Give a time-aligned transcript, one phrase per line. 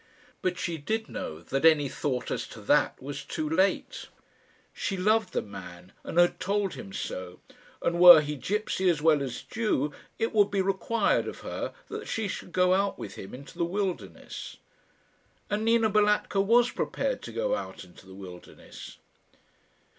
[0.41, 4.07] But she did know that any thought as to that was too late.
[4.73, 7.39] She loved the man, and had told him so;
[7.83, 12.07] and were he gipsy as well as Jew, it would be required of her that
[12.07, 14.57] she should go out with him into the wilderness.
[15.51, 18.97] And Nina Balatka was prepared to go out into the wilderness.